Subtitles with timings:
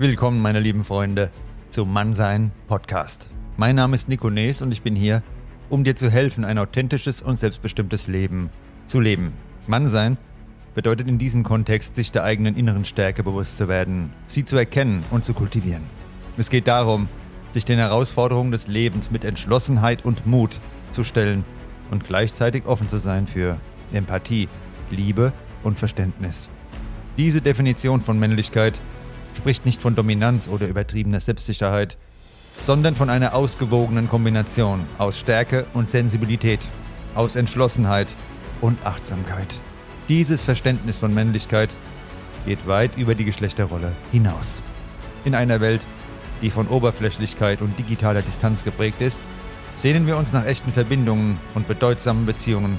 [0.00, 1.30] Willkommen, meine lieben Freunde,
[1.68, 3.28] zum Mannsein Podcast.
[3.58, 5.22] Mein Name ist Nico Nees und ich bin hier,
[5.68, 8.48] um dir zu helfen, ein authentisches und selbstbestimmtes Leben
[8.86, 9.34] zu leben.
[9.66, 10.16] Mannsein
[10.74, 15.04] bedeutet in diesem Kontext, sich der eigenen inneren Stärke bewusst zu werden, sie zu erkennen
[15.10, 15.82] und zu kultivieren.
[16.38, 17.06] Es geht darum,
[17.50, 20.60] sich den Herausforderungen des Lebens mit Entschlossenheit und Mut
[20.92, 21.44] zu stellen
[21.90, 23.58] und gleichzeitig offen zu sein für
[23.92, 24.48] Empathie,
[24.90, 26.48] Liebe und Verständnis.
[27.18, 28.80] Diese Definition von Männlichkeit
[29.34, 31.96] spricht nicht von Dominanz oder übertriebener Selbstsicherheit,
[32.60, 36.60] sondern von einer ausgewogenen Kombination aus Stärke und Sensibilität,
[37.14, 38.08] aus Entschlossenheit
[38.60, 39.60] und Achtsamkeit.
[40.08, 41.74] Dieses Verständnis von Männlichkeit
[42.46, 44.62] geht weit über die Geschlechterrolle hinaus.
[45.24, 45.86] In einer Welt,
[46.42, 49.20] die von Oberflächlichkeit und digitaler Distanz geprägt ist,
[49.76, 52.78] sehnen wir uns nach echten Verbindungen und bedeutsamen Beziehungen.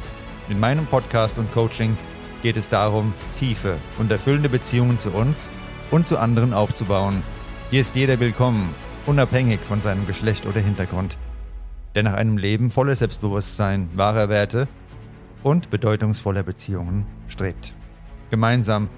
[0.50, 1.98] In meinem Podcast und Coaching
[2.44, 5.50] geht es darum, tiefe und erfüllende Beziehungen zu uns
[5.92, 7.22] und zu anderen aufzubauen.
[7.70, 8.74] Hier ist jeder willkommen,
[9.06, 11.18] unabhängig von seinem Geschlecht oder Hintergrund,
[11.96, 14.68] der nach einem Leben voller Selbstbewusstsein, wahrer Werte
[15.44, 17.76] und bedeutungsvoller Beziehungen strebt.
[18.30, 18.90] Gemeinsam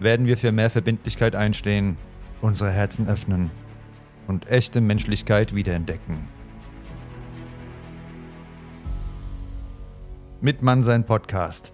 [0.00, 1.96] werden wir für mehr Verbindlichkeit einstehen,
[2.40, 3.50] unsere Herzen öffnen
[4.26, 6.28] und echte Menschlichkeit wiederentdecken.
[10.40, 11.72] Mit Mannsein Podcast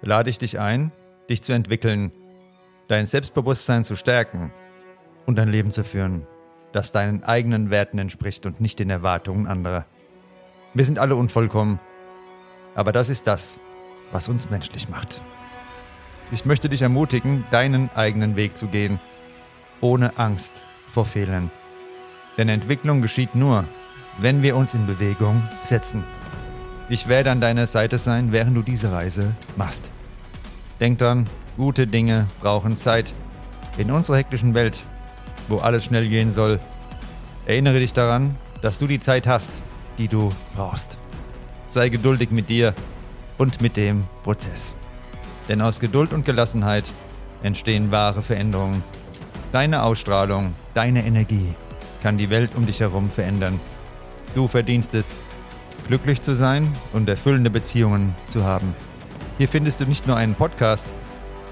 [0.00, 0.92] lade ich dich ein,
[1.28, 2.10] dich zu entwickeln,
[2.88, 4.52] dein Selbstbewusstsein zu stärken
[5.26, 6.26] und ein Leben zu führen,
[6.72, 9.86] das deinen eigenen Werten entspricht und nicht den Erwartungen anderer.
[10.74, 11.80] Wir sind alle unvollkommen,
[12.74, 13.58] aber das ist das,
[14.12, 15.22] was uns menschlich macht.
[16.30, 19.00] Ich möchte dich ermutigen, deinen eigenen Weg zu gehen,
[19.80, 21.50] ohne Angst vor Fehlern.
[22.36, 23.64] Denn Entwicklung geschieht nur,
[24.18, 26.04] wenn wir uns in Bewegung setzen.
[26.88, 29.90] Ich werde an deiner Seite sein, während du diese Reise machst.
[30.80, 33.12] Denk dran, gute Dinge brauchen Zeit.
[33.78, 34.86] In unserer hektischen Welt,
[35.48, 36.60] wo alles schnell gehen soll,
[37.46, 39.52] erinnere dich daran, dass du die Zeit hast,
[39.98, 40.98] die du brauchst.
[41.70, 42.74] Sei geduldig mit dir
[43.38, 44.76] und mit dem Prozess.
[45.48, 46.90] Denn aus Geduld und Gelassenheit
[47.42, 48.82] entstehen wahre Veränderungen.
[49.52, 51.54] Deine Ausstrahlung, deine Energie
[52.02, 53.60] kann die Welt um dich herum verändern.
[54.34, 55.16] Du verdienst es,
[55.86, 58.74] glücklich zu sein und erfüllende Beziehungen zu haben.
[59.38, 60.86] Hier findest du nicht nur einen Podcast,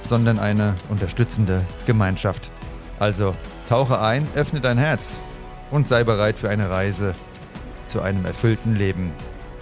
[0.05, 2.51] sondern eine unterstützende Gemeinschaft.
[2.99, 3.35] Also
[3.69, 5.19] tauche ein, öffne dein Herz
[5.71, 7.15] und sei bereit für eine Reise
[7.87, 9.13] zu einem erfüllten Leben.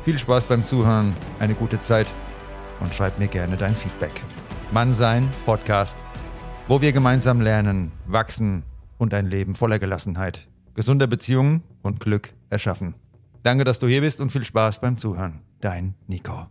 [0.04, 2.08] Viel Spaß beim Zuhören, eine gute Zeit
[2.80, 4.22] und schreib mir gerne dein Feedback.
[4.72, 5.98] Mannsein Podcast,
[6.68, 8.64] wo wir gemeinsam lernen, wachsen
[8.98, 12.94] und ein Leben voller Gelassenheit, gesunder Beziehungen und Glück erschaffen.
[13.42, 15.40] Danke, dass du hier bist und viel Spaß beim Zuhören.
[15.60, 16.46] Dein Nico.